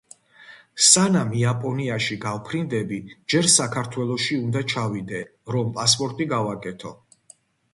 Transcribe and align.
სანამ 0.85 1.33
იაპონიაში 1.41 2.17
გავფრინდები, 2.23 2.99
ჯერ, 3.33 3.51
საქართველოში 3.57 4.39
უნდა 4.47 4.65
ჩავიდე, 4.75 5.23
რომ 5.57 5.71
პასპორტი 5.77 6.29
გავაკეთო. 6.33 6.97